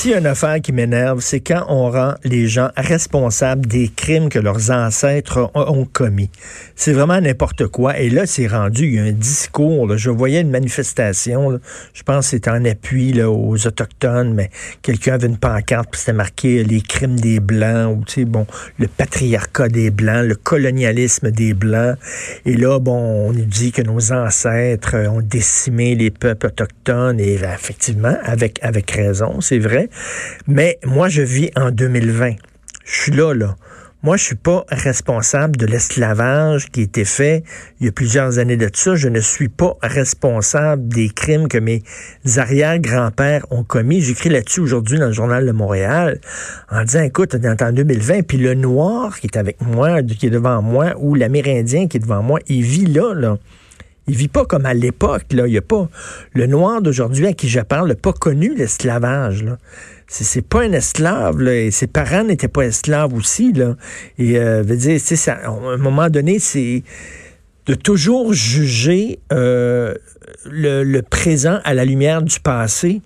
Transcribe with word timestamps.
S'il 0.00 0.12
y 0.12 0.14
a 0.14 0.18
une 0.18 0.26
affaire 0.26 0.62
qui 0.62 0.72
m'énerve, 0.72 1.20
c'est 1.20 1.40
quand 1.40 1.66
on 1.68 1.90
rend 1.90 2.14
les 2.24 2.48
gens 2.48 2.70
responsables 2.74 3.66
des 3.66 3.90
crimes 3.94 4.30
que 4.30 4.38
leurs 4.38 4.70
ancêtres 4.70 5.50
ont, 5.54 5.84
commis. 5.84 6.30
C'est 6.74 6.94
vraiment 6.94 7.20
n'importe 7.20 7.66
quoi. 7.66 7.98
Et 7.98 8.08
là, 8.08 8.24
c'est 8.24 8.46
rendu, 8.46 8.86
il 8.86 8.94
y 8.94 8.98
a 8.98 9.02
un 9.02 9.12
discours. 9.12 9.86
là. 9.86 9.98
Je 9.98 10.08
voyais 10.08 10.40
une 10.40 10.48
manifestation, 10.48 11.50
là. 11.50 11.58
je 11.92 12.02
pense 12.02 12.24
que 12.24 12.30
c'était 12.30 12.50
en 12.50 12.64
appui 12.64 13.12
là, 13.12 13.30
aux 13.30 13.66
Autochtones, 13.66 14.32
mais 14.32 14.48
quelqu'un 14.80 15.16
avait 15.16 15.26
une 15.26 15.36
pancarte, 15.36 15.90
puis 15.90 15.98
c'était 15.98 16.14
marqué 16.14 16.64
les 16.64 16.80
crimes 16.80 17.20
des 17.20 17.38
Blancs, 17.38 17.98
ou 17.98 18.04
tu 18.06 18.20
sais, 18.20 18.24
bon, 18.24 18.46
le 18.78 18.88
patriarcat 18.88 19.68
des 19.68 19.90
Blancs, 19.90 20.24
le 20.24 20.34
colonialisme 20.34 21.30
des 21.30 21.52
Blancs. 21.52 21.98
Et 22.46 22.56
là, 22.56 22.78
bon, 22.78 23.28
on 23.28 23.32
nous 23.34 23.44
dit 23.44 23.70
que 23.70 23.82
nos 23.82 24.12
ancêtres 24.12 24.94
euh, 24.94 25.10
ont 25.10 25.20
décimé 25.20 25.94
les 25.94 26.10
peuples 26.10 26.46
autochtones, 26.46 27.20
et 27.20 27.34
effectivement, 27.34 28.16
avec, 28.24 28.58
avec 28.62 28.90
raison, 28.92 29.42
c'est 29.42 29.58
vrai. 29.58 29.89
Mais 30.46 30.78
moi, 30.84 31.08
je 31.08 31.22
vis 31.22 31.50
en 31.56 31.70
2020. 31.70 32.34
Je 32.84 33.00
suis 33.02 33.12
là, 33.12 33.34
là. 33.34 33.56
Moi, 34.02 34.16
je 34.16 34.24
suis 34.24 34.34
pas 34.34 34.64
responsable 34.70 35.58
de 35.58 35.66
l'esclavage 35.66 36.70
qui 36.70 36.80
a 36.80 36.82
été 36.84 37.04
fait 37.04 37.44
il 37.80 37.86
y 37.86 37.88
a 37.90 37.92
plusieurs 37.92 38.38
années 38.38 38.56
de 38.56 38.70
ça. 38.72 38.94
Je 38.94 39.08
ne 39.08 39.20
suis 39.20 39.50
pas 39.50 39.76
responsable 39.82 40.88
des 40.88 41.10
crimes 41.10 41.48
que 41.48 41.58
mes 41.58 41.82
arrière-grands-pères 42.38 43.44
ont 43.50 43.62
commis. 43.62 44.00
J'écris 44.00 44.30
là-dessus 44.30 44.60
aujourd'hui 44.60 44.98
dans 44.98 45.08
le 45.08 45.12
journal 45.12 45.44
de 45.44 45.52
Montréal 45.52 46.18
en 46.70 46.82
disant, 46.82 47.02
écoute, 47.02 47.36
on 47.38 47.42
est 47.42 47.62
en 47.62 47.72
2020, 47.72 48.22
puis 48.22 48.38
le 48.38 48.54
noir 48.54 49.20
qui 49.20 49.26
est 49.26 49.36
avec 49.36 49.60
moi, 49.60 50.02
qui 50.02 50.28
est 50.28 50.30
devant 50.30 50.62
moi, 50.62 50.94
ou 50.96 51.14
l'Amérindien 51.14 51.86
qui 51.86 51.98
est 51.98 52.00
devant 52.00 52.22
moi, 52.22 52.40
il 52.48 52.62
vit 52.62 52.86
là, 52.86 53.12
là. 53.12 53.36
Il 54.06 54.16
vit 54.16 54.28
pas 54.28 54.44
comme 54.44 54.66
à 54.66 54.74
l'époque, 54.74 55.32
là. 55.32 55.46
Il. 55.46 55.60
Le 56.34 56.46
noir 56.46 56.82
d'aujourd'hui 56.82 57.26
à 57.26 57.32
qui 57.32 57.48
je 57.48 57.60
parle 57.60 57.88
n'a 57.88 57.94
pas 57.94 58.12
connu 58.12 58.54
l'esclavage, 58.54 59.44
là. 59.44 59.58
C'est, 60.08 60.44
pas 60.44 60.62
un 60.62 60.72
esclave. 60.72 61.40
Et 61.48 61.70
ses 61.70 61.86
parents 61.86 62.24
n'étaient 62.24 62.48
pas 62.48 62.62
esclaves 62.62 63.14
aussi, 63.14 63.52
là. 63.52 63.76
Et, 64.18 64.38
euh, 64.38 64.64
ça- 64.98 65.34
à 65.34 65.48
un 65.50 65.76
moment 65.76 66.10
donné, 66.10 66.38
c'est 66.40 66.82
de 67.66 67.74
toujours 67.74 68.32
juger 68.32 69.20
euh, 69.32 69.94
le, 70.44 70.82
le 70.82 71.02
présent 71.02 71.60
à 71.64 71.74
la 71.74 71.84
lumière 71.84 72.22
du 72.22 72.40
passé. 72.40 73.02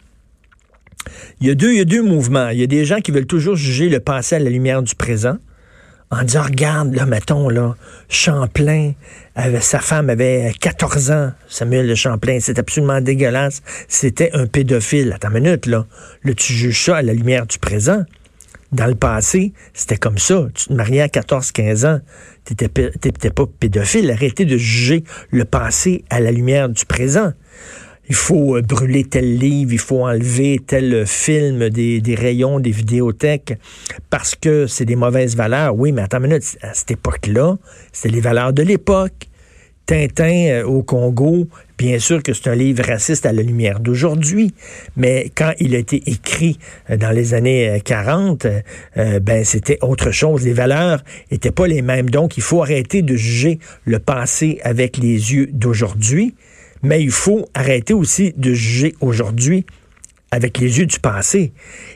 Il 1.40 1.46
y, 1.46 1.50
a 1.50 1.54
deux, 1.54 1.72
il 1.72 1.78
y 1.78 1.80
a 1.80 1.84
deux 1.84 2.02
mouvements. 2.02 2.48
Il 2.48 2.58
y 2.58 2.62
a 2.62 2.66
des 2.66 2.86
gens 2.86 3.00
qui 3.00 3.10
veulent 3.10 3.26
toujours 3.26 3.56
juger 3.56 3.90
le 3.90 4.00
passé 4.00 4.36
à 4.36 4.38
la 4.38 4.48
lumière 4.48 4.82
du 4.82 4.94
présent 4.94 5.36
en 6.14 6.22
disant, 6.24 6.42
regarde, 6.44 6.94
là, 6.94 7.06
mettons, 7.06 7.48
là, 7.48 7.74
Champlain, 8.08 8.92
avait, 9.34 9.60
sa 9.60 9.80
femme 9.80 10.10
avait 10.10 10.52
14 10.60 11.10
ans, 11.10 11.32
Samuel 11.48 11.88
de 11.88 11.94
Champlain, 11.94 12.38
c'est 12.40 12.58
absolument 12.58 13.00
dégueulasse. 13.00 13.62
C'était 13.88 14.30
un 14.32 14.46
pédophile. 14.46 15.12
Attends 15.12 15.28
une 15.34 15.42
minute, 15.44 15.66
là. 15.66 15.86
Là, 16.24 16.34
tu 16.34 16.52
juges 16.52 16.84
ça 16.84 16.96
à 16.98 17.02
la 17.02 17.12
lumière 17.12 17.46
du 17.46 17.58
présent. 17.58 18.04
Dans 18.72 18.86
le 18.86 18.94
passé, 18.96 19.52
c'était 19.72 19.96
comme 19.96 20.18
ça. 20.18 20.46
Tu 20.54 20.66
te 20.66 20.72
mariais 20.72 21.02
à 21.02 21.06
14-15 21.06 21.86
ans. 21.86 22.00
Pé- 22.44 22.90
t'étais 23.00 23.30
pas 23.30 23.44
pédophile. 23.46 24.10
Arrêtez 24.10 24.44
de 24.44 24.56
juger 24.56 25.04
le 25.30 25.44
passé 25.44 26.04
à 26.10 26.18
la 26.20 26.32
lumière 26.32 26.68
du 26.68 26.84
présent. 26.84 27.32
Il 28.08 28.14
faut 28.14 28.56
euh, 28.56 28.62
brûler 28.62 29.04
tel 29.04 29.38
livre, 29.38 29.72
il 29.72 29.78
faut 29.78 30.04
enlever 30.04 30.60
tel 30.64 30.92
euh, 30.92 31.06
film 31.06 31.70
des, 31.70 32.14
rayons 32.16 32.60
des 32.60 32.70
vidéothèques 32.70 33.54
parce 34.10 34.34
que 34.34 34.66
c'est 34.66 34.84
des 34.84 34.96
mauvaises 34.96 35.36
valeurs. 35.36 35.74
Oui, 35.76 35.92
mais 35.92 36.02
attends 36.02 36.18
une 36.18 36.28
minute, 36.28 36.58
à 36.62 36.74
cette 36.74 36.90
époque-là, 36.90 37.56
c'était 37.92 38.14
les 38.14 38.20
valeurs 38.20 38.52
de 38.52 38.62
l'époque. 38.62 39.28
Tintin 39.86 40.46
euh, 40.48 40.64
au 40.64 40.82
Congo, 40.82 41.46
bien 41.76 41.98
sûr 41.98 42.22
que 42.22 42.32
c'est 42.32 42.48
un 42.48 42.54
livre 42.54 42.82
raciste 42.84 43.26
à 43.26 43.32
la 43.32 43.42
lumière 43.42 43.80
d'aujourd'hui, 43.80 44.54
mais 44.96 45.30
quand 45.34 45.52
il 45.58 45.74
a 45.74 45.78
été 45.78 46.02
écrit 46.06 46.58
dans 46.88 47.10
les 47.10 47.34
années 47.34 47.68
euh, 47.68 47.78
40, 47.80 48.46
euh, 48.46 48.60
euh, 48.96 49.20
ben 49.20 49.44
c'était 49.44 49.78
autre 49.82 50.10
chose. 50.10 50.44
Les 50.44 50.52
valeurs 50.52 51.02
étaient 51.30 51.50
pas 51.50 51.66
les 51.66 51.82
mêmes. 51.82 52.08
Donc, 52.08 52.36
il 52.36 52.42
faut 52.42 52.62
arrêter 52.62 53.02
de 53.02 53.14
juger 53.16 53.58
le 53.84 53.98
passé 53.98 54.60
avec 54.62 54.96
les 54.96 55.34
yeux 55.34 55.48
d'aujourd'hui, 55.52 56.34
mais 56.84 57.02
il 57.02 57.10
faut 57.10 57.46
arrêter 57.54 57.94
aussi 57.94 58.32
de 58.36 58.52
juger 58.52 58.94
aujourd'hui 59.00 59.66
avec 60.30 60.58
les 60.58 60.78
yeux 60.78 60.86
du 60.86 61.00
passé 61.00 61.52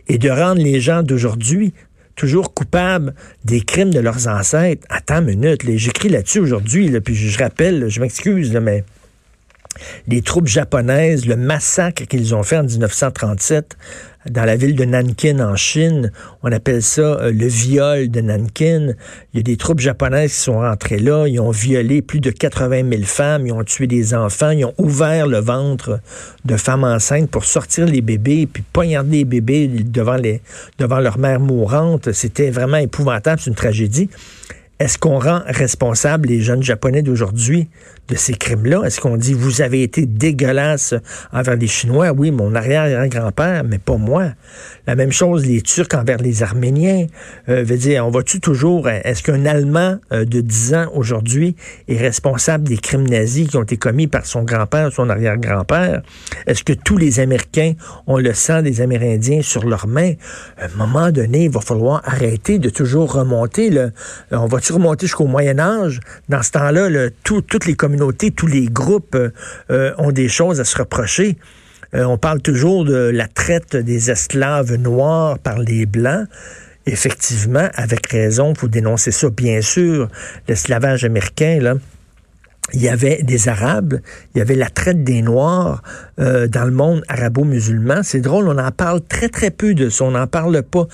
et 0.09 0.19
de 0.19 0.31
rendre 0.31 0.63
les 0.63 0.81
gens 0.81 1.03
d'aujourd'hui 1.03 1.75
toujours 2.17 2.53
coupables 2.53 3.15
des 3.45 3.61
crimes 3.61 3.93
de 3.93 4.01
leurs 4.01 4.27
ancêtres. 4.27 4.85
Attends 4.89 5.21
une 5.21 5.37
minute, 5.37 5.63
j'écris 5.77 6.09
là-dessus 6.09 6.41
aujourd'hui, 6.41 6.91
puis 7.01 7.15
je, 7.15 7.39
rappelle, 7.39 7.89
je 7.89 8.01
m'excuse, 8.01 8.53
mais 8.61 8.85
les 10.07 10.23
troupes 10.23 10.47
japonaises, 10.47 11.27
le 11.27 11.37
massacre 11.37 12.05
qu'ils 12.05 12.35
ont 12.35 12.43
fait 12.43 12.59
en 12.59 12.65
1937 12.65 13.77
dans 14.31 14.45
la 14.45 14.57
ville 14.57 14.75
de 14.75 14.85
Nankin 14.85 15.41
en 15.41 15.57
Chine, 15.57 16.13
on 16.43 16.53
appelle 16.53 16.83
ça 16.83 17.01
euh, 17.01 17.33
le 17.33 17.47
viol 17.47 18.11
de 18.11 18.21
Nankin. 18.21 18.95
Il 19.33 19.37
y 19.37 19.41
a 19.41 19.43
des 19.43 19.57
troupes 19.57 19.81
japonaises 19.81 20.35
qui 20.35 20.41
sont 20.41 20.61
rentrées 20.61 20.99
là, 20.99 21.27
ils 21.27 21.41
ont 21.41 21.51
violé 21.51 22.03
plus 22.03 22.21
de 22.21 22.31
80 22.31 22.91
000 22.91 23.03
femmes, 23.05 23.47
ils 23.47 23.53
ont 23.53 23.65
tué 23.65 23.87
des 23.87 24.15
enfants, 24.15 24.51
ils 24.51 24.65
ont 24.65 24.75
ouvert 24.79 25.27
le 25.27 25.39
ventre 25.39 26.01
de 26.45 26.57
femmes 26.57 26.85
enceintes 26.85 27.31
pour 27.31 27.45
sortir 27.45 27.87
les 27.87 28.01
bébés, 28.01 28.47
puis 28.47 28.63
poignarder 28.73 29.19
les 29.19 29.25
bébés 29.25 29.69
devant, 29.69 30.17
les, 30.17 30.43
devant 30.79 30.99
leur 30.99 31.19
mère 31.19 31.41
mourante. 31.41 32.13
C'était 32.13 32.51
vraiment 32.51 32.79
épouvantable, 32.79 33.41
c'est 33.41 33.51
une 33.51 33.57
tragédie. 33.57 34.11
Est-ce 34.81 34.97
qu'on 34.97 35.19
rend 35.19 35.41
responsable 35.47 36.29
les 36.29 36.41
jeunes 36.41 36.63
Japonais 36.63 37.03
d'aujourd'hui 37.03 37.69
de 38.07 38.15
ces 38.15 38.35
crimes-là? 38.35 38.83
Est-ce 38.85 39.01
qu'on 39.01 39.17
dit, 39.17 39.35
vous 39.35 39.61
avez 39.61 39.83
été 39.83 40.07
dégueulasse 40.07 40.95
envers 41.33 41.57
les 41.57 41.67
Chinois? 41.67 42.13
Oui, 42.13 42.31
mon 42.31 42.55
arrière-grand-père, 42.55 43.65
mais 43.65 43.79
pas 43.79 43.97
moi. 43.97 44.29
La 44.87 44.95
même 44.95 45.11
chose, 45.11 45.45
les 45.45 45.63
Turcs 45.63 45.89
envers 45.95 46.19
les 46.19 46.45
Arméniens. 46.45 47.07
Euh, 47.49 47.65
veut 47.65 47.77
dire, 47.77 48.07
on 48.07 48.11
va-tu 48.11 48.39
toujours... 48.39 48.89
Est-ce 48.89 49.25
qu'un 49.25 49.47
Allemand 49.47 49.99
euh, 50.13 50.25
de 50.25 50.41
10 50.41 50.75
ans 50.75 50.87
aujourd'hui 50.95 51.57
est 51.89 51.99
responsable 51.99 52.69
des 52.69 52.77
crimes 52.77 53.09
nazis 53.09 53.49
qui 53.49 53.57
ont 53.57 53.65
été 53.65 53.79
commis 53.79 54.07
par 54.07 54.27
son 54.27 54.45
grand-père 54.45 54.89
ou 54.89 54.91
son 54.93 55.11
arrière-grand-père? 55.11 56.03
Est-ce 56.47 56.63
que 56.63 56.73
tous 56.73 56.97
les 56.97 57.19
Américains 57.19 57.73
ont 58.07 58.19
le 58.19 58.33
sang 58.33 58.63
des 58.63 58.81
Amérindiens 58.81 59.43
sur 59.43 59.67
leurs 59.67 59.89
mains? 59.89 60.13
À 60.57 60.67
un 60.67 60.77
moment 60.77 61.11
donné, 61.11 61.45
il 61.45 61.51
va 61.51 61.61
falloir 61.61 62.01
arrêter 62.05 62.61
de 62.61 62.71
toujours 62.71 63.13
remonter. 63.13 63.71
Là. 63.71 63.89
On 64.31 64.47
remonter 64.73 65.07
jusqu'au 65.07 65.27
Moyen 65.27 65.59
Âge? 65.59 66.01
Dans 66.29 66.43
ce 66.43 66.51
temps-là, 66.53 66.89
là, 66.89 67.09
tout- 67.25 67.43
toutes 67.43 67.67
les 67.67 67.75
communautés, 67.75 68.31
tous 68.31 68.47
les 68.47 68.67
groupes 68.67 69.15
euh, 69.15 69.31
euh, 69.71 69.93
ont 69.99 70.13
des 70.13 70.29
choses 70.29 70.61
à 70.61 70.65
se 70.65 70.77
reprocher. 70.79 71.37
Euh, 71.95 72.05
on 72.05 72.19
parle 72.19 72.41
toujours 72.43 72.85
de 72.85 73.11
la 73.13 73.29
traite 73.29 73.77
des 73.77 74.11
esclaves 74.11 74.75
noirs 74.75 75.39
par 75.39 75.59
les 75.59 75.87
Blancs. 75.87 76.27
Effectivement, 76.87 77.69
avec 77.75 78.07
raison, 78.09 78.55
faut 78.55 78.69
dénoncer 78.69 79.11
ça. 79.11 79.29
Bien 79.31 79.61
sûr, 79.61 80.09
l'esclavage 80.49 81.05
américain, 81.05 81.59
là, 81.61 81.75
il 82.75 82.83
y 82.83 82.89
avait 82.89 83.23
des 83.23 83.49
Arabes, 83.49 84.01
il 84.35 84.39
y 84.39 84.41
avait 84.43 84.55
la 84.55 84.69
traite 84.69 85.03
des 85.03 85.23
Noirs 85.23 85.83
dans 86.19 86.65
le 86.65 86.71
monde 86.71 87.03
arabo-musulman. 87.09 88.03
C'est 88.03 88.21
drôle, 88.21 88.47
on 88.49 88.59
en 88.59 88.71
parle 88.71 89.01
très, 89.01 89.29
très 89.31 89.51
peu 89.51 89.73
de 89.73 89.89
ça. 89.89 90.05
On 90.05 90.11
n'en 90.11 90.27
parle 90.27 90.63
pas. 90.63 90.87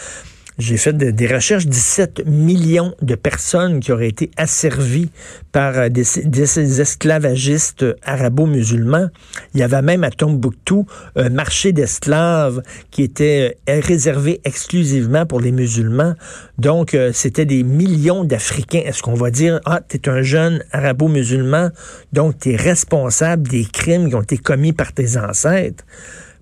J'ai 0.56 0.77
fait 0.77 0.93
de- 0.93 1.11
des 1.11 1.27
recherches, 1.27 1.67
17 1.67 2.23
millions 2.27 2.95
de 3.03 3.17
personnes 3.17 3.81
qui 3.81 3.91
auraient 3.91 4.09
été 4.09 4.31
asservies 4.37 5.11
par 5.51 5.77
euh, 5.77 5.89
des, 5.89 6.05
des- 6.25 6.81
esclavagistes 6.81 7.85
arabo-musulmans. 8.05 9.09
Il 9.55 9.61
y 9.61 9.62
avait 9.65 9.83
même 9.83 10.05
à 10.05 10.11
Tombouctou 10.11 10.87
un 11.17 11.29
marché 11.29 11.73
d'esclaves 11.73 12.62
qui 12.93 13.03
était 13.03 13.56
euh, 13.69 13.81
réservé 13.83 14.41
exclusivement 14.45 15.27
pour 15.27 15.41
les 15.41 15.51
musulmans. 15.51 16.15
Donc, 16.56 16.95
euh, 16.95 17.11
c'était 17.12 17.47
des 17.47 17.65
millions 17.65 18.23
d'Africains. 18.23 18.83
Est-ce 18.85 19.03
qu'on 19.03 19.15
va 19.15 19.33
dire, 19.33 19.61
ah, 19.65 19.81
t'es 19.87 20.09
un 20.09 20.23
jeune 20.23 20.62
arabo-musulman, 20.71 21.71
donc 22.12 22.39
t'es 22.39 22.55
responsable 22.55 23.49
des 23.49 23.65
crimes 23.65 24.09
qui 24.09 24.15
ont 24.15 24.23
été 24.23 24.39
commis 24.39 24.73
par 24.73 24.93
tes 24.93 25.17
ancêtres? 25.17 25.85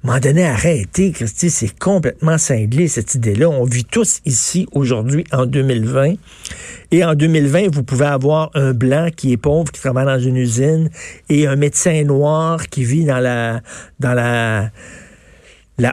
Moment 0.05 0.19
donné, 0.19 0.45
arrêtez, 0.45 1.13
Christy, 1.13 1.49
c'est 1.49 1.79
complètement 1.79 2.37
cinglé, 2.37 2.89
cette 2.89 3.15
idée-là. 3.15 3.49
On 3.49 3.63
vit 3.63 3.85
tous 3.85 4.21
ici, 4.25 4.67
aujourd'hui, 4.73 5.23
en 5.31 5.47
2020. 5.47 6.15
Et 6.91 7.05
en 7.05 7.15
2020, 7.15 7.73
vous 7.73 7.85
pouvez 7.85 8.07
avoir 8.07 8.51
un 8.55 8.73
blanc 8.73 9.11
qui 9.15 9.33
est 9.33 9.37
pauvre, 9.37 9.71
qui 9.71 9.81
travaille 9.81 10.07
dans 10.07 10.19
une 10.19 10.37
usine, 10.37 10.91
et 11.29 11.47
un 11.47 11.55
médecin 11.55 12.03
noir 12.03 12.67
qui 12.67 12.83
vit 12.83 13.05
dans 13.05 13.21
la, 13.21 13.61
dans 14.01 14.13
la, 14.13 14.73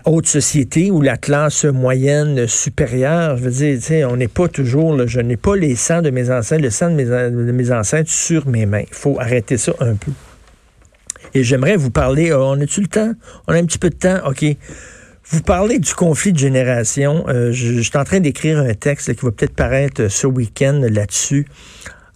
haute 0.05 0.25
société 0.25 0.89
ou 0.89 1.01
la 1.01 1.17
classe 1.17 1.65
moyenne 1.65 2.47
supérieure. 2.47 3.37
Je 3.37 3.43
veux 3.43 3.77
dire, 3.77 4.09
on 4.09 4.17
n'est 4.17 4.27
pas 4.27 4.47
toujours, 4.47 5.05
je 5.05 5.19
n'ai 5.19 5.37
pas 5.37 5.55
les 5.55 5.75
sangs 5.75 6.01
de 6.01 6.09
mes 6.09 6.31
ancêtres, 6.31 6.63
le 6.63 6.71
sang 6.71 6.89
de 6.89 7.51
mes 7.51 7.71
ancêtres 7.71 8.09
sur 8.09 8.47
mes 8.47 8.65
mains. 8.65 8.85
Il 8.89 8.95
faut 8.95 9.19
arrêter 9.19 9.57
ça 9.57 9.73
un 9.79 9.93
peu. 9.93 10.11
Et 11.33 11.43
j'aimerais 11.43 11.75
vous 11.75 11.91
parler, 11.91 12.31
oh, 12.31 12.41
on 12.41 12.61
a-tu 12.61 12.81
le 12.81 12.87
temps? 12.87 13.13
On 13.47 13.53
a 13.53 13.57
un 13.57 13.65
petit 13.65 13.77
peu 13.77 13.89
de 13.89 13.95
temps? 13.95 14.19
OK. 14.25 14.45
Vous 15.31 15.41
parlez 15.41 15.77
du 15.77 15.93
conflit 15.93 16.33
de 16.33 16.39
génération. 16.39 17.25
Euh, 17.27 17.51
je, 17.51 17.81
suis 17.81 17.97
en 17.97 18.03
train 18.03 18.19
d'écrire 18.19 18.57
un 18.57 18.73
texte 18.73 19.13
qui 19.13 19.25
va 19.25 19.31
peut-être 19.31 19.53
paraître 19.53 20.07
ce 20.07 20.25
week-end 20.25 20.81
là-dessus 20.89 21.45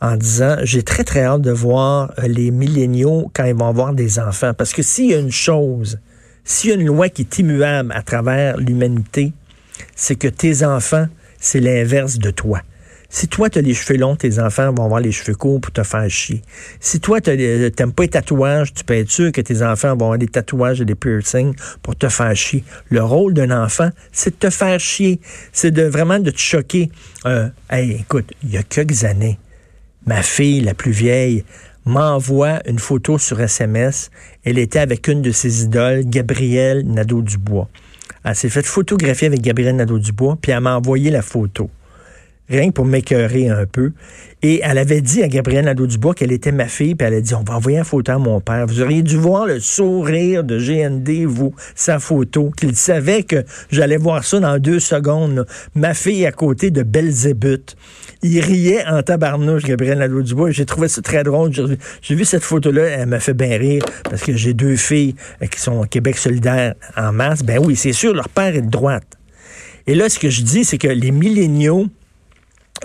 en 0.01 0.17
disant 0.17 0.57
j'ai 0.63 0.81
très 0.81 1.03
très 1.03 1.23
hâte 1.23 1.41
de 1.41 1.51
voir 1.51 2.11
euh, 2.17 2.27
les 2.27 2.49
milléniaux 2.49 3.29
quand 3.33 3.45
ils 3.45 3.53
vont 3.53 3.67
avoir 3.67 3.93
des 3.93 4.17
enfants. 4.17 4.53
Parce 4.55 4.73
que 4.73 4.81
s'il 4.81 5.11
y 5.11 5.13
a 5.13 5.19
une 5.19 5.31
chose, 5.31 5.99
s'il 6.43 6.71
y 6.71 6.73
a 6.73 6.75
une 6.75 6.87
loi 6.87 7.09
qui 7.09 7.21
est 7.21 7.39
immuable 7.39 7.91
à 7.93 8.01
travers 8.01 8.57
l'humanité, 8.57 9.31
c'est 9.95 10.15
que 10.15 10.27
tes 10.27 10.65
enfants, 10.65 11.07
c'est 11.39 11.59
l'inverse 11.59 12.17
de 12.17 12.31
toi. 12.31 12.61
Si 13.15 13.27
toi, 13.27 13.47
tu 13.47 13.59
as 13.59 13.61
les 13.61 13.75
cheveux 13.75 13.99
longs, 13.99 14.15
tes 14.15 14.39
enfants 14.39 14.73
vont 14.73 14.85
avoir 14.85 14.99
les 14.99 15.11
cheveux 15.11 15.35
courts 15.35 15.61
pour 15.61 15.71
te 15.71 15.83
faire 15.83 16.09
chier. 16.09 16.41
Si 16.79 16.99
toi, 16.99 17.21
tu 17.21 17.29
n'aimes 17.29 17.93
pas 17.93 18.03
les 18.03 18.09
tatouages, 18.09 18.73
tu 18.73 18.83
peux 18.83 18.95
être 18.95 19.11
sûr 19.11 19.31
que 19.31 19.39
tes 19.39 19.61
enfants 19.61 19.89
vont 19.89 20.05
avoir 20.05 20.17
des 20.17 20.27
tatouages 20.27 20.81
et 20.81 20.85
des 20.85 20.95
piercings 20.95 21.53
pour 21.83 21.95
te 21.95 22.09
faire 22.09 22.35
chier. 22.35 22.63
Le 22.89 23.03
rôle 23.03 23.35
d'un 23.35 23.51
enfant, 23.51 23.91
c'est 24.11 24.31
de 24.31 24.35
te 24.37 24.49
faire 24.49 24.79
chier. 24.79 25.19
C'est 25.51 25.69
de 25.69 25.83
vraiment 25.83 26.17
de 26.17 26.31
te 26.31 26.39
choquer. 26.39 26.89
Euh, 27.27 27.49
hey, 27.69 27.91
écoute, 27.99 28.33
il 28.41 28.49
y 28.49 28.57
a 28.57 28.63
quelques 28.63 29.03
années, 29.03 29.37
ma 30.07 30.23
fille, 30.23 30.61
la 30.61 30.73
plus 30.73 30.91
vieille, 30.91 31.45
m'envoie 31.85 32.67
une 32.67 32.79
photo 32.79 33.19
sur 33.19 33.39
SMS. 33.39 34.09
Elle 34.43 34.57
était 34.57 34.79
avec 34.79 35.07
une 35.07 35.21
de 35.21 35.29
ses 35.29 35.61
idoles, 35.61 36.01
Gabrielle 36.03 36.83
Nadeau-Dubois. 36.87 37.69
Elle 38.23 38.35
s'est 38.35 38.49
fait 38.49 38.65
photographier 38.65 39.27
avec 39.27 39.41
Gabrielle 39.41 39.75
Nadeau-Dubois, 39.75 40.39
puis 40.41 40.51
elle 40.51 40.61
m'a 40.61 40.75
envoyé 40.75 41.11
la 41.11 41.21
photo 41.21 41.69
rien 42.53 42.71
pour 42.71 42.85
m'écœurer 42.85 43.49
un 43.49 43.65
peu. 43.65 43.91
Et 44.41 44.59
elle 44.61 44.77
avait 44.77 45.01
dit 45.01 45.23
à 45.23 45.27
Gabrielle 45.27 45.65
Nadeau-Dubois 45.65 46.13
qu'elle 46.13 46.31
était 46.31 46.51
ma 46.51 46.67
fille, 46.67 46.95
puis 46.95 47.07
elle 47.07 47.13
a 47.13 47.21
dit, 47.21 47.33
on 47.33 47.43
va 47.43 47.55
envoyer 47.55 47.77
une 47.77 47.85
photo 47.85 48.11
à 48.11 48.17
mon 48.17 48.41
père. 48.41 48.65
Vous 48.67 48.81
auriez 48.81 49.01
dû 49.01 49.15
voir 49.15 49.45
le 49.45 49.59
sourire 49.59 50.43
de 50.43 50.59
GND, 50.59 51.25
vous, 51.25 51.55
sa 51.75 51.99
photo, 51.99 52.51
qu'il 52.51 52.75
savait 52.75 53.23
que 53.23 53.43
j'allais 53.71 53.97
voir 53.97 54.25
ça 54.25 54.39
dans 54.39 54.59
deux 54.59 54.79
secondes. 54.79 55.45
Ma 55.75 55.93
fille 55.93 56.25
à 56.25 56.31
côté 56.31 56.71
de 56.71 56.83
Belzébuth. 56.83 57.77
Il 58.21 58.39
riait 58.39 58.85
en 58.85 59.01
tabarnouche, 59.01 59.63
Gabrielle 59.63 59.99
Nadeau-Dubois, 59.99 60.51
j'ai 60.51 60.65
trouvé 60.65 60.87
ça 60.87 61.01
très 61.01 61.23
drôle. 61.23 61.51
J'ai 62.01 62.15
vu 62.15 62.25
cette 62.25 62.43
photo-là, 62.43 62.83
elle 62.83 63.07
m'a 63.07 63.19
fait 63.19 63.33
bien 63.33 63.57
rire, 63.57 63.83
parce 64.03 64.23
que 64.23 64.33
j'ai 64.33 64.53
deux 64.53 64.75
filles 64.75 65.15
euh, 65.41 65.47
qui 65.47 65.59
sont 65.59 65.79
au 65.79 65.85
Québec 65.85 66.17
solidaire 66.17 66.75
en 66.95 67.11
masse. 67.11 67.43
Ben 67.43 67.59
oui, 67.59 67.75
c'est 67.75 67.93
sûr, 67.93 68.13
leur 68.13 68.29
père 68.29 68.55
est 68.55 68.61
droite. 68.61 69.17
Et 69.87 69.95
là, 69.95 70.07
ce 70.09 70.19
que 70.19 70.29
je 70.29 70.41
dis, 70.41 70.63
c'est 70.63 70.77
que 70.77 70.87
les 70.87 71.11
milléniaux, 71.11 71.87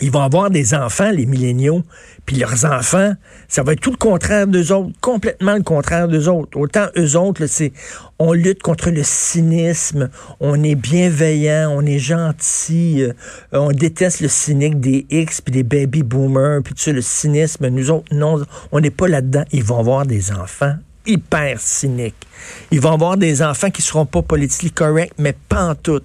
ils 0.01 0.11
vont 0.11 0.23
avoir 0.23 0.51
des 0.51 0.75
enfants, 0.75 1.11
les 1.11 1.27
milléniaux, 1.27 1.83
puis 2.27 2.37
leurs 2.37 2.65
enfants, 2.65 3.13
ça 3.49 3.63
va 3.63 3.73
être 3.73 3.81
tout 3.81 3.91
le 3.91 3.97
contraire 3.97 4.47
d'eux 4.47 4.73
autres, 4.73 4.91
complètement 5.01 5.55
le 5.55 5.63
contraire 5.63 6.09
d'eux 6.09 6.29
autres. 6.29 6.59
Autant 6.59 6.87
eux 6.97 7.17
autres, 7.17 7.47
c'est 7.47 7.73
on 8.19 8.33
lutte 8.33 8.63
contre 8.63 8.91
le 8.91 9.03
cynisme, 9.03 10.11
on 10.41 10.63
est 10.63 10.75
bienveillant, 10.75 11.71
on 11.75 11.87
est 11.87 11.99
gentil, 11.99 13.03
euh, 13.03 13.13
on 13.53 13.71
déteste 13.71 14.21
le 14.21 14.29
cynique 14.29 14.81
des 14.81 15.07
X 15.11 15.41
puis 15.41 15.53
des 15.53 15.63
baby 15.63 16.03
boomers, 16.03 16.63
puis 16.63 16.75
tu 16.75 16.83
sais, 16.83 16.93
le 16.93 17.03
cynisme. 17.03 17.69
Nous 17.69 17.91
autres, 17.91 18.13
non, 18.13 18.43
on 18.73 18.81
n'est 18.81 18.91
pas 18.91 19.09
là-dedans. 19.09 19.45
Ils 19.53 19.65
vont 19.65 19.79
avoir 19.79 20.05
des 20.05 20.33
enfants 20.33 20.75
hyper 21.07 21.61
cyniques. 21.61 22.15
Ils 22.71 22.81
vont 22.81 22.93
avoir 22.93 23.17
des 23.17 23.43
enfants 23.43 23.71
qui 23.71 23.83
seront 23.83 24.07
pas 24.07 24.23
politiquement 24.23 24.71
corrects, 24.75 25.13
mais 25.19 25.35
pas 25.49 25.71
en 25.71 25.75
tout, 25.75 26.03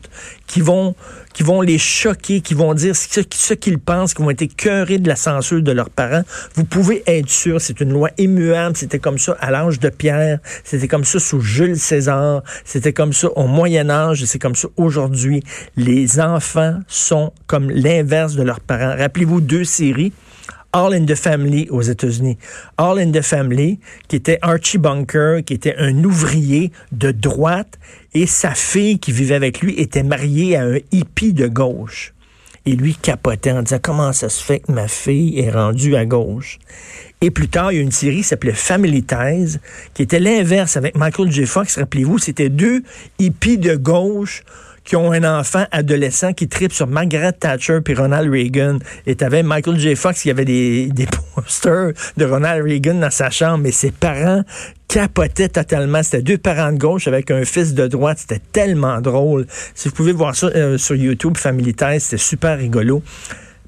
qui 0.47 0.61
vont, 0.61 0.95
qui 1.33 1.43
vont 1.43 1.61
les 1.61 1.77
choquer, 1.77 2.41
qui 2.41 2.53
vont 2.53 2.73
dire 2.73 2.95
ce, 2.95 3.53
qu'ils 3.53 3.79
pensent, 3.79 4.13
qui 4.13 4.21
vont 4.21 4.29
être 4.29 4.41
écœurés 4.41 4.99
de 4.99 5.07
la 5.07 5.15
censure 5.15 5.61
de 5.61 5.71
leurs 5.71 5.89
parents. 5.89 6.23
Vous 6.55 6.63
pouvez 6.63 7.03
être 7.07 7.29
sûr, 7.29 7.59
c'est 7.59 7.81
une 7.81 7.91
loi 7.91 8.09
immuable. 8.17 8.77
C'était 8.77 8.99
comme 8.99 9.17
ça 9.17 9.35
à 9.39 9.51
l'âge 9.51 9.79
de 9.79 9.89
Pierre, 9.89 10.39
c'était 10.63 10.87
comme 10.87 11.03
ça 11.03 11.19
sous 11.19 11.41
Jules 11.41 11.77
César, 11.77 12.43
c'était 12.65 12.93
comme 12.93 13.13
ça 13.13 13.29
au 13.35 13.47
Moyen 13.47 13.89
Âge, 13.89 14.23
c'est 14.25 14.39
comme 14.39 14.55
ça 14.55 14.67
aujourd'hui. 14.77 15.43
Les 15.75 16.19
enfants 16.19 16.79
sont 16.87 17.33
comme 17.47 17.69
l'inverse 17.69 18.35
de 18.35 18.43
leurs 18.43 18.61
parents. 18.61 18.95
Rappelez-vous 18.97 19.41
deux 19.41 19.63
séries. 19.63 20.13
All 20.75 20.91
in 20.95 21.05
the 21.05 21.13
Family 21.13 21.67
aux 21.69 21.83
États-Unis. 21.83 22.39
All 22.77 22.97
in 22.97 23.11
the 23.11 23.21
Family, 23.21 23.79
qui 24.07 24.15
était 24.15 24.39
Archie 24.41 24.79
Bunker, 24.79 25.43
qui 25.45 25.53
était 25.53 25.75
un 25.77 26.03
ouvrier 26.03 26.71
de 26.91 27.11
droite, 27.11 27.77
et 28.15 28.25
sa 28.25 28.55
fille 28.55 28.97
qui 28.97 29.11
vivait 29.11 29.35
avec 29.35 29.61
lui 29.61 29.79
était 29.79 30.01
mariée 30.01 30.55
à 30.55 30.63
un 30.63 30.79
hippie 30.91 31.33
de 31.33 31.47
gauche. 31.47 32.15
Et 32.65 32.71
lui 32.71 32.95
capotait 32.95 33.51
en 33.51 33.61
disant 33.61 33.77
comment 33.79 34.13
ça 34.13 34.29
se 34.29 34.43
fait 34.43 34.61
que 34.61 34.71
ma 34.71 34.87
fille 34.87 35.37
est 35.39 35.51
rendue 35.51 35.95
à 35.95 36.05
gauche. 36.05 36.57
Et 37.21 37.29
plus 37.29 37.49
tard, 37.49 37.71
il 37.71 37.75
y 37.75 37.79
a 37.79 37.81
une 37.83 37.91
série 37.91 38.17
qui 38.17 38.23
s'appelait 38.23 38.53
Family 38.53 39.03
Ties, 39.03 39.59
qui 39.93 40.01
était 40.01 40.19
l'inverse 40.19 40.75
avec 40.75 40.97
Michael 40.97 41.29
J. 41.29 41.45
Fox. 41.45 41.77
Rappelez-vous, 41.77 42.17
c'était 42.17 42.49
deux 42.49 42.81
hippies 43.19 43.59
de 43.59 43.75
gauche 43.75 44.43
qui 44.83 44.95
ont 44.95 45.11
un 45.11 45.23
enfant 45.23 45.65
adolescent 45.71 46.33
qui 46.33 46.47
tripe 46.47 46.73
sur 46.73 46.87
Margaret 46.87 47.33
Thatcher 47.33 47.79
puis 47.83 47.95
Ronald 47.95 48.31
Reagan. 48.31 48.79
Et 49.05 49.15
t'avais 49.15 49.43
Michael 49.43 49.79
J. 49.79 49.95
Fox 49.95 50.21
qui 50.21 50.29
avait 50.29 50.45
des, 50.45 51.07
posters 51.35 51.93
de 52.17 52.25
Ronald 52.25 52.63
Reagan 52.63 52.95
dans 52.95 53.11
sa 53.11 53.29
chambre, 53.29 53.59
mais 53.59 53.71
ses 53.71 53.91
parents 53.91 54.43
capotaient 54.87 55.49
totalement. 55.49 56.03
C'était 56.03 56.21
deux 56.21 56.37
parents 56.37 56.71
de 56.71 56.77
gauche 56.77 57.07
avec 57.07 57.31
un 57.31 57.45
fils 57.45 57.73
de 57.73 57.87
droite. 57.87 58.19
C'était 58.19 58.41
tellement 58.51 59.01
drôle. 59.01 59.47
Si 59.73 59.89
vous 59.89 59.95
pouvez 59.95 60.11
voir 60.11 60.35
ça 60.35 60.47
euh, 60.47 60.77
sur 60.77 60.95
YouTube, 60.95 61.37
Family 61.37 61.73
Ties, 61.73 61.99
c'était 61.99 62.17
super 62.17 62.57
rigolo. 62.57 63.01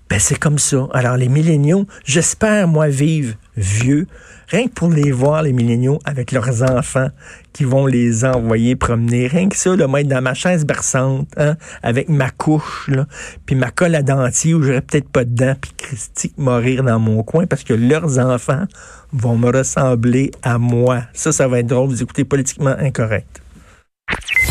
Ben, 0.10 0.20
c'est 0.20 0.38
comme 0.38 0.60
ça. 0.60 0.88
Alors, 0.94 1.18
les 1.18 1.30
milléniaux, 1.30 1.88
j'espère, 2.06 2.68
moi, 2.68 2.90
vivre 2.90 3.34
vieux, 3.58 4.06
rien 4.48 4.68
que 4.68 4.74
pour 4.74 4.90
les 4.90 5.12
voir, 5.12 5.44
les 5.44 5.54
milléniaux, 5.54 6.00
avec 6.06 6.32
leurs 6.32 6.64
enfants 6.64 7.10
qui 7.54 7.64
vont 7.64 7.86
les 7.86 8.26
envoyer 8.26 8.76
promener. 8.76 9.28
Rien 9.28 9.50
que 9.50 9.56
ça, 9.56 9.76
de 9.76 9.86
mettre 9.86 10.10
dans 10.10 10.22
ma 10.22 10.34
chaise 10.34 10.66
berçante, 10.66 11.28
hein, 11.38 11.56
avec 11.84 12.10
ma 12.10 12.30
couche, 12.30 12.88
là, 12.88 13.06
puis 13.46 13.56
ma 13.56 13.72
colle 13.72 13.96
à 13.96 14.02
dentier 14.02 14.54
où 14.54 14.62
j'aurais 14.62 14.82
peut-être 14.82 15.10
pas 15.10 15.24
de 15.24 15.36
dents, 15.36 15.56
puis 15.60 15.72
Christy 15.78 16.34
mourir 16.38 16.84
dans 16.84 17.00
mon 17.00 17.24
coin 17.24 17.46
parce 17.46 17.64
que 17.64 17.74
leurs 17.74 18.20
enfants 18.20 18.66
vont 19.14 19.38
me 19.38 19.50
ressembler 19.50 20.32
à 20.44 20.58
moi. 20.58 21.04
Ça, 21.14 21.32
ça 21.32 21.48
va 21.48 21.60
être 21.60 21.68
drôle. 21.68 21.90
Vous 21.90 22.04
écoutez 22.04 22.26
politiquement 22.26 22.76
incorrect. 22.78 23.42